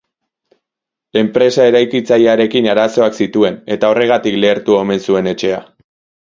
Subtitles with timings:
[1.19, 5.63] Enpresa eraikitzailearekin arazoak zituen, eta horregatik lehertu omen zuen etxea.